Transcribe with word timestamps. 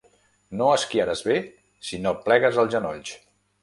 No 0.61 0.69
esquiaràs 0.77 1.23
bé 1.29 1.37
si 1.91 2.03
no 2.07 2.17
plegues 2.27 2.63
els 2.65 2.77
genolls. 2.79 3.19